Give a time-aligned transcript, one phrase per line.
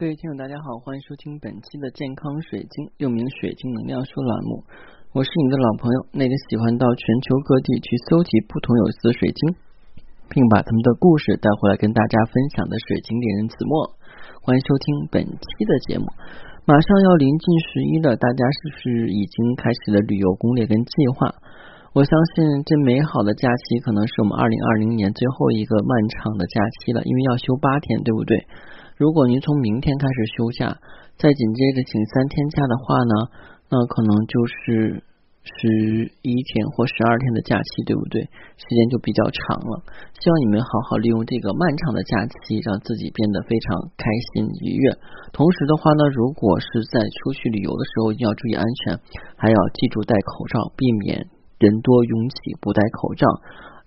[0.00, 4.64] 各位听友，大家好，欢迎收听本期的健康水晶，又名水晶能量说栏目。
[5.12, 9.60] 我是你的老朋友，那个喜欢到全球各地去搜集不同有色的水晶，
[10.32, 13.92] 并把他们的故事带回来跟大家分享的水晶猎人子墨。
[14.40, 16.08] 欢迎收听本期的节目。
[16.64, 21.28] 马上要临近十一了，大家是不是已经开始了旅游攻略跟计划？
[21.92, 28.48] 我相信这美好的假期可能是我们二零二零年最后一个漫长的假期了，因为要休八天，对不对？
[29.00, 30.76] 如果您从明天开始休假，
[31.16, 33.14] 再紧接着请三天假的话呢，
[33.72, 35.00] 那可能就是
[35.40, 38.20] 十一天或十二天的假期，对不对？
[38.60, 39.88] 时间就比较长了。
[40.20, 44.04] 希望你们好好利用这个漫长的假期，让自己变得非常开
[44.36, 44.92] 心愉悦。
[45.32, 49.00] 同时的话呢，如果是在出去旅游的时候，一定要注意安全，
[49.40, 51.24] 还要记住戴口罩，避免
[51.56, 53.24] 人多拥挤不戴口罩，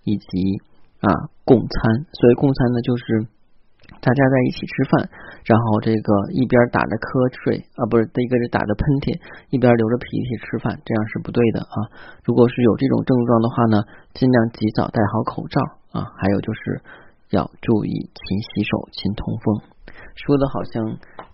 [0.10, 0.58] 以及
[1.06, 2.02] 啊共餐。
[2.18, 3.30] 所以共餐呢，就是。
[4.02, 5.10] 大家在一起吃饭，
[5.46, 9.16] 然后这个一边打着瞌睡啊，不是一个是打着喷嚏，
[9.50, 11.76] 一边流着鼻涕吃饭，这样是不对的啊。
[12.24, 13.76] 如果是有这种症状的话呢，
[14.16, 15.58] 尽量及早戴好口罩
[15.94, 16.12] 啊。
[16.18, 16.82] 还有就是
[17.32, 19.46] 要注意勤洗手、勤通风。
[20.16, 20.84] 说的好像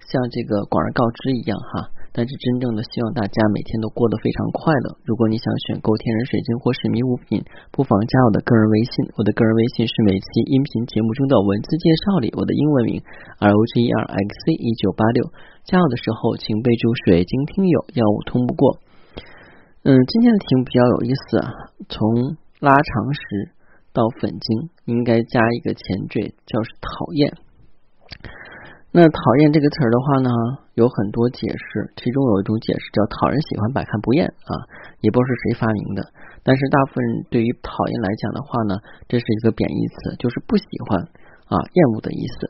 [0.05, 1.89] 像这个广而告之一样哈。
[2.11, 4.97] 但是真正的希望大家每天都过得非常快乐。
[5.05, 8.93] 如果你想选购天然水晶或神秘物品，不妨加我的个人微信。
[9.15, 13.01] 我的个人微信是每期音频节目中的文字介绍里我的英文名
[13.37, 15.29] R O G E R X C 一九八六。
[15.63, 18.79] 加我的时候请备注水晶听友，药物通不过。
[19.83, 21.47] 嗯，今天的题目比较有意思啊，
[21.87, 23.53] 从拉长石
[23.93, 27.33] 到粉晶，应该加一个前缀，叫是讨厌。
[28.91, 30.29] 那讨厌这个词儿的话呢，
[30.73, 34.51] 有很多解释，其中有一种解释叫讨人喜欢，百看不厌啊，
[35.05, 36.01] 也不知道是谁发明的。
[36.41, 41.05] 但是大部分人对于讨厌来讲的话呢，这是一个贬义词，就是不喜欢
[41.53, 42.49] 啊，厌恶的意思。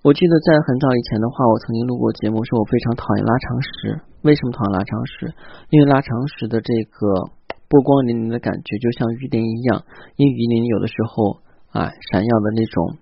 [0.00, 4.00] 我记得在很早以前的话，我曾经录过节目，说我非常讨厌拉长石。
[4.24, 5.36] 为什么讨厌拉长石？
[5.68, 7.28] 因为拉长石的这个
[7.68, 9.84] 波光粼粼的感觉，就像鱼鳞一样，
[10.16, 11.44] 因为鱼鳞有的时候
[11.76, 12.96] 啊，闪耀的那种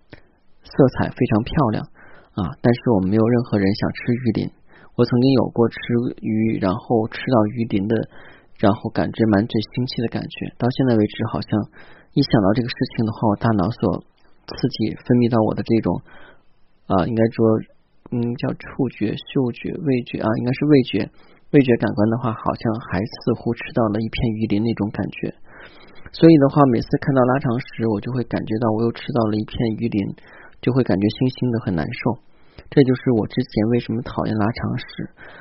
[0.67, 1.87] 色彩非常漂亮。
[2.39, 2.47] 啊！
[2.63, 4.51] 但是我们没有任何人想吃鱼鳞。
[4.97, 5.77] 我曾经有过吃
[6.21, 7.95] 鱼，然后吃到鱼鳞的，
[8.59, 10.53] 然后感觉满嘴腥气的感觉。
[10.61, 11.51] 到现在为止，好像
[12.13, 14.05] 一想到这个事情的话，我大脑所
[14.47, 15.89] 刺激分泌到我的这种
[16.87, 17.39] 啊，应该说
[18.13, 21.09] 嗯叫触觉、嗅觉、味觉啊，应该是味觉。
[21.51, 25.35] 味觉感官的话，好像还似乎吃到了一片鱼鳞那种感觉。
[26.15, 29.99] 所以的话，每次看到拉长石，我就会感觉到我又吃到了一片鱼鳞。
[30.61, 32.21] 就会感觉腥腥的很难受，
[32.69, 34.87] 这就是我之前为什么讨厌拉长石。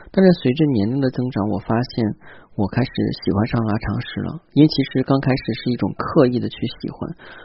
[0.10, 2.02] 但是随着年龄的增长，我发现
[2.56, 2.90] 我开始
[3.22, 4.42] 喜欢上拉长石了。
[4.58, 6.98] 因为其实刚开始是一种刻意的去喜欢。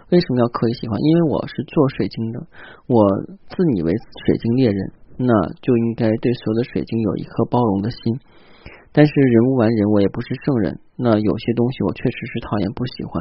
[0.08, 0.96] 为什么要刻意喜欢？
[0.96, 2.46] 因为我是做水晶的，
[2.86, 3.04] 我
[3.50, 3.92] 自以为
[4.24, 4.80] 水晶猎人，
[5.18, 5.30] 那
[5.60, 8.00] 就应该对所有的水晶有一颗包容的心。
[8.94, 10.80] 但是人无完人，我也不是圣人。
[10.96, 13.18] 那有些东西我确实是讨厌不喜欢，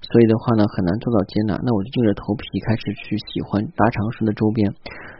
[0.00, 1.60] 所以的话呢，很难做到接纳。
[1.60, 4.72] 那我就硬着头皮开始去喜欢拉长石的周边。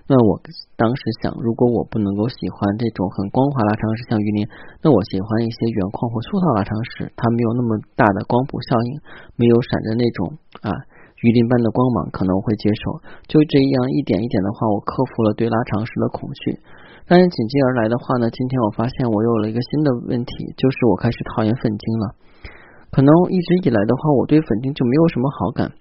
[0.09, 0.41] 那我
[0.81, 4.49] 当时想，如果我不能够喜欢这种很光滑拉长石，像鱼鳞，
[4.81, 8.91] 那我喜欢一些原矿或粗糙拉长石，它没有那么大的光谱效应，
[9.37, 10.72] 没有闪着那种啊
[11.21, 13.05] 鱼鳞般的光芒，可能我会接受。
[13.28, 16.59] 就这样一点一点的话，我克服了对拉长石的恐惧。
[17.10, 22.15] 但是紧接而来的话呢，今天我发现我有了一个新的问题，就是我开始讨厌粉晶了。
[22.94, 25.75] 可能一直以来的话，我对粉晶就没有什么好感。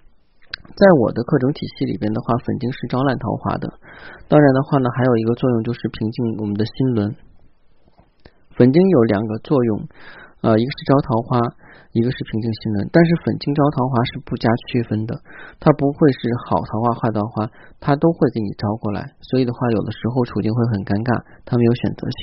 [0.74, 3.70] 在我的课程体系里边的话，粉晶是招揽桃花的。
[4.26, 7.14] 当然的话呢，还有一个作用就是平静我们的心轮。
[8.58, 9.86] 粉晶有两个作用。
[10.42, 11.38] 呃，一个是招桃花，
[11.92, 12.88] 一个是平静心轮。
[12.92, 15.14] 但是粉晶招桃花是不加区分的，
[15.58, 19.02] 它不会是好桃花坏桃花，它都会给你招过来。
[19.20, 21.10] 所以的话，有的时候处境会很尴尬，
[21.44, 22.18] 它没有选择性。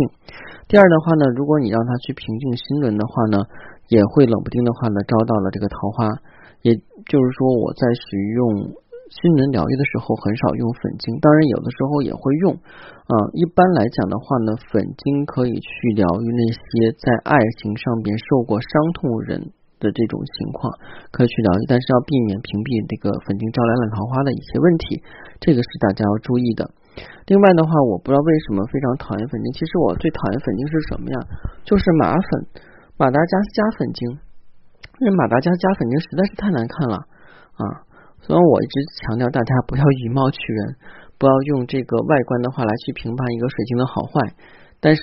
[0.68, 3.44] 第二的话呢，如果你让他去平静心轮的话呢，
[3.90, 6.08] 也会冷不丁的话呢招到了这个桃花。
[6.62, 8.76] 也就是说，我在使用。
[9.08, 12.52] 心轮疗愈的时候很少用粉晶，当然有的时候也会用。
[12.52, 20.74] 啊，一般来讲的话呢，粉晶可以去疗愈那些在爱情上边受过伤痛人的这种情况，
[21.12, 25.02] 可以去了解，但是要避免屏蔽这个粉晶招来烂桃花的一些问题，
[25.40, 26.70] 这个是大家要注意的。
[27.30, 31.18] 另外的话，我不知道为什么非常讨厌粉晶，其实我最讨厌粉晶是什么呀？
[31.62, 32.28] 就是马粉，
[32.98, 34.02] 马达加斯加粉晶，
[35.00, 36.98] 因为马达加斯加粉晶实在是太难看了
[37.54, 37.64] 啊。
[38.26, 38.74] 虽然我一直
[39.06, 40.76] 强调大家不要以貌取人，
[41.22, 44.34] 不要用这个外观的话来去评判一个水晶的好坏，
[44.82, 45.02] 但是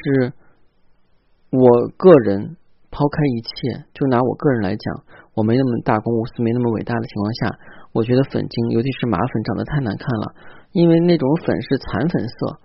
[1.51, 2.57] 我个人
[2.95, 4.87] 抛开一切，就拿我个人来讲，
[5.35, 7.59] 我没那么大公无私，没那么伟大的情况下，
[7.91, 10.35] 我觉得粉晶，尤其是马粉长得太难看了，
[10.71, 12.61] 因为那种粉是残粉色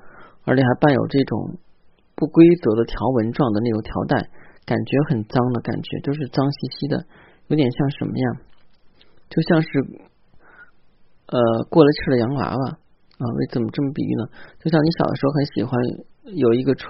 [0.46, 1.58] 而且还伴有这种
[2.14, 4.30] 不规则的条纹状的那种条带，
[4.70, 7.06] 感觉很脏的感觉，就是脏兮兮的，
[7.48, 8.26] 有点像什么呀？
[9.30, 9.68] 就像是
[11.26, 12.78] 呃过了气的洋娃娃
[13.20, 13.24] 啊？
[13.38, 14.24] 为怎么这么比喻呢？
[14.64, 15.72] 就像你小的时候很喜欢
[16.34, 16.88] 有一个穿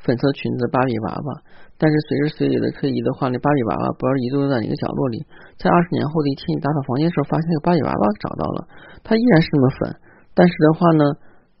[0.00, 1.30] 粉色裙子的芭比娃娃。
[1.76, 5.20] 但是随着岁月的推移的话，那芭比娃娃不知道移动在哪个角落里。
[5.60, 8.58] 在二十年后的一天，你打扫房间的时候，发现那个芭比娃娃找到了，
[9.04, 9.80] 它依然是那么粉，
[10.32, 11.04] 但是的话呢，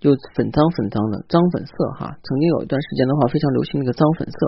[0.00, 2.16] 就粉脏粉脏的脏粉色哈。
[2.16, 4.38] 曾经有一段时间的话，非常流行那个脏粉色，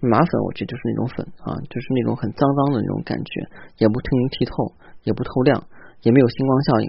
[0.00, 3.32] 麻粉，我觉得就是那种粉啊，就是那种很脏脏的那种感觉，
[3.76, 4.72] 也不晶莹剔透，
[5.04, 5.60] 也不透亮，
[6.00, 6.88] 也没有星光效应。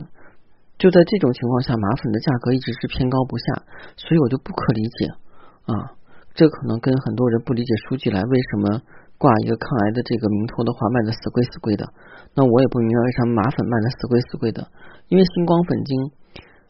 [0.84, 3.64] 就在这种情况下，麻粉的价格一直是偏高不下，
[3.96, 5.16] 所以我就不可理解
[5.64, 5.96] 啊。
[6.36, 8.82] 这可能跟很多人不理解书记来为什么
[9.18, 11.88] 挂一个抗癌的这个名头的话卖的死贵死贵的，
[12.36, 14.68] 那我也不明白为什么麻粉卖的死贵死贵的，
[15.08, 16.12] 因为星光粉晶、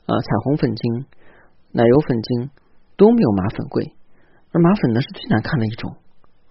[0.05, 1.05] 啊彩虹粉晶、
[1.71, 2.51] 奶油粉晶
[2.95, 3.97] 都没有麻粉贵，
[4.53, 5.97] 而麻粉呢是最难看的一种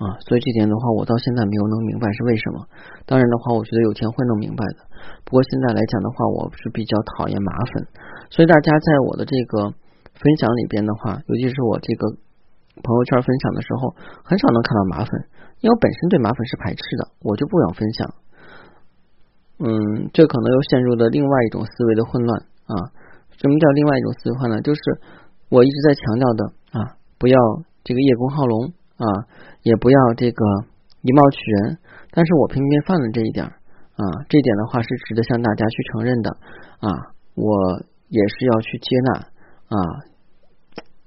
[0.02, 2.66] 啊，所以这点的话我到现在没有弄明白是为什么。
[3.06, 4.82] 当然的话，我觉得有天会弄明白的。
[5.22, 7.86] 不过现在来讲的话，我是比较讨厌麻粉，
[8.34, 9.70] 所以大家在我的这个
[10.18, 12.18] 分享里边的话，尤其是我这个。
[12.72, 13.94] 朋友圈分享的时候，
[14.24, 15.12] 很少能看到麻粉，
[15.60, 18.14] 因为我本身对麻粉是排斥的，我就不想分享。
[19.60, 22.74] 嗯，这可能又陷入了另外一种思维的混乱啊。
[23.36, 24.62] 什么叫另外一种思维混乱？
[24.62, 24.80] 就是
[25.50, 26.40] 我一直在强调的
[26.72, 27.36] 啊，不要
[27.84, 29.04] 这个叶公好龙啊，
[29.62, 30.44] 也不要这个
[31.02, 31.78] 以貌取人，
[32.10, 36.30] 但是我偏偏犯了这一点啊，这一点的话是值得向大家去承认的
[36.80, 36.88] 啊，
[37.34, 39.12] 我也是要去接纳
[39.72, 39.76] 啊，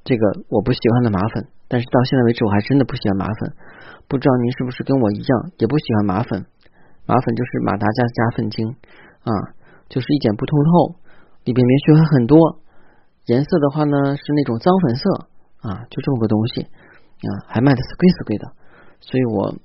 [0.03, 1.47] 这个我不喜欢的麻粉。
[1.67, 3.53] 但是到现在为止，我还真的不喜欢麻粉。
[4.07, 6.45] 不知道您是不是跟我一样，也不喜欢麻粉？
[7.07, 8.69] 麻粉就是马达加斯加粉晶
[9.25, 9.33] 啊，
[9.89, 10.95] 就是一点不通透，
[11.43, 12.61] 里边棉絮还很多，
[13.25, 15.09] 颜色的话呢是那种脏粉色
[15.65, 16.67] 啊，就这么个东西
[17.25, 18.45] 啊，还卖的死贵死贵的，
[19.01, 19.55] 所以我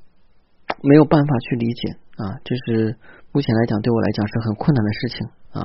[0.83, 2.97] 没有办法去理解啊，这是
[3.33, 5.19] 目前来讲对我来讲是很困难的事情
[5.53, 5.61] 啊。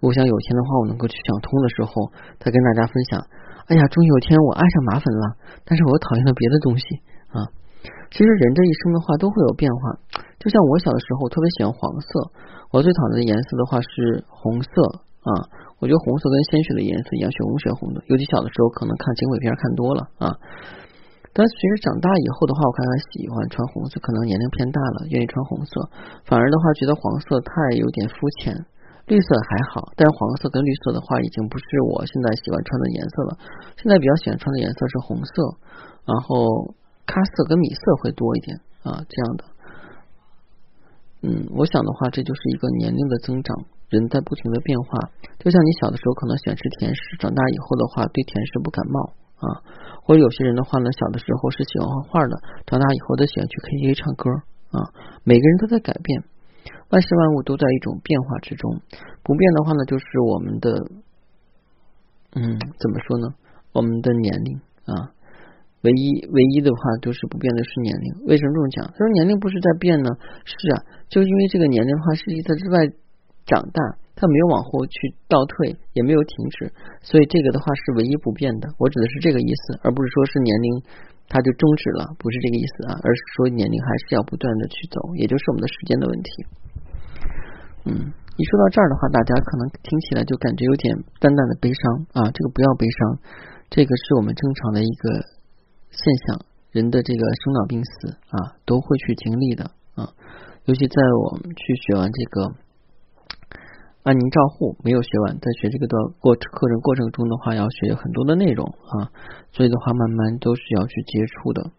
[0.00, 3.20] 我想有一天的话，我能够去想通的时候，再跟大家分享。
[3.68, 6.84] 哎呀，终于有天我爱上麻粉了，但是我讨厌了别的东西
[7.30, 7.44] 啊。
[8.10, 10.00] 其实人这一生的话都会有变化，
[10.40, 12.08] 就像我小的时候特别喜欢黄色，
[12.72, 14.70] 我最讨厌的颜色的话是红色
[15.22, 15.30] 啊。
[15.78, 18.02] 我觉得红色跟鲜血的颜色一样，血红血红的。
[18.08, 20.26] 尤其小的时候可能看警匪片看多了啊。
[21.32, 25.88] 但随着长大以后的话，我看他喜欢穿红色，可能年龄偏大了，愿意穿红色，
[26.24, 28.54] 反而的话觉得黄色太有点肤浅。
[29.06, 33.38] 绿色还好，但黄色跟绿色的话，已经不是我现在喜欢穿的颜色了。
[33.76, 35.34] 现在比较喜欢穿的颜色是红色，
[36.06, 36.74] 然后
[37.06, 38.56] 咖色跟米色会多一点
[38.86, 39.44] 啊，这样的。
[41.22, 43.56] 嗯，我想的话，这就是一个年龄的增长，
[43.88, 45.10] 人在不停的变化。
[45.42, 49.10] 就像你小的时候可能喜欢吃甜食，长大以后的话对甜食不感冒
[49.42, 49.46] 啊，
[50.02, 52.36] 或者有些人的话呢，小的时候是喜欢画画的，
[52.66, 54.30] 长大以后都喜欢去 KTV 唱歌
[54.70, 54.90] 啊。
[55.24, 56.24] 每个人都在改变。
[56.90, 58.82] 万事万物都在一种变化之中，
[59.22, 60.74] 不变的话呢，就是我们的，
[62.34, 63.34] 嗯，怎么说呢？
[63.72, 64.58] 我们的年龄
[64.90, 65.14] 啊，
[65.82, 68.26] 唯一唯一的话就是不变的是年龄。
[68.26, 68.84] 为什么这么讲？
[68.90, 70.10] 他说年龄不是在变呢？
[70.44, 72.78] 是啊，就因为这个年龄的话是在之外
[73.46, 73.82] 长大，
[74.16, 76.72] 它没有往后去倒退，也没有停止，
[77.02, 78.68] 所以这个的话是唯一不变的。
[78.78, 80.82] 我指的是这个意思，而不是说是年龄。
[81.32, 86.30] 它就终止了，不是这个意思啊，而是说年龄还是要不断的去走，也就是我们的时间的问题。
[87.86, 91.82] 嗯，一说到这儿的话，大家可能听起来就感觉有点淡淡的悲伤
[92.18, 93.22] 啊，这个不要悲伤，
[93.70, 95.22] 这个是我们正常的一个
[95.94, 100.10] 现象，人的这个生老病死啊都会去经历的啊，
[100.64, 100.98] 尤其在
[101.30, 102.69] 我们去学完这个。
[104.02, 109.12] 安宁照护没有学完，在学这个的过课程过程中的话，要学很多的内容啊，
[109.52, 111.70] 所以的话慢慢都是要去接触的。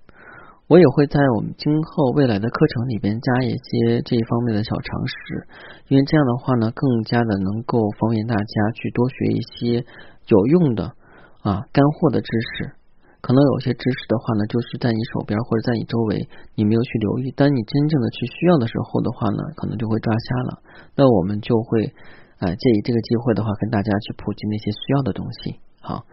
[0.67, 5.47] 我也会在我们今后未来的课程里边加一些这一方面的小常识，
[5.89, 9.85] 因为这样的话呢，更加的能够方便大家去多学一些
[10.27, 10.93] 有用的
[11.41, 12.75] 啊干货的知识。
[13.21, 17.29] 可能有些知识的话呢，就是在你手边或者在你周围，你没有去留意。
[17.37, 20.51] 当你真正的去需要的时候的话呢，可能就会抓瞎了。
[20.97, 21.93] 那我们就会
[22.41, 25.61] 啊借以这个机会的话，跟大家去普及那些需要的东西。
[25.81, 26.05] 好，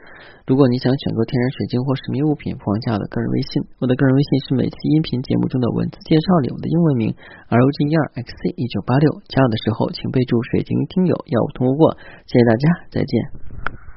[0.48, 3.64] 如果你想选购天然水晶或神秘物品，不妨加我的个人微信。
[3.80, 7.12] 我的个人微信是每期音频节目中的文字介绍里我的英文名
[7.48, 9.12] R O G E R X C 一九八六。
[9.28, 11.96] 加我的时候请备注“水晶听友”，要通过。
[12.24, 13.88] 谢谢大家，再见。